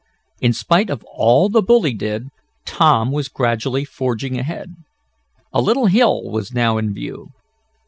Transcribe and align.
In 0.39 0.51
spite 0.51 0.89
of 0.89 1.03
all 1.13 1.47
the 1.47 1.61
bully 1.61 1.93
did, 1.93 2.29
Tom 2.65 3.11
was 3.11 3.27
gradually 3.27 3.85
forging 3.85 4.39
ahead. 4.39 4.73
A 5.53 5.61
little 5.61 5.85
hill 5.85 6.23
was 6.23 6.51
now 6.55 6.79
in 6.79 6.91
view. 6.91 7.27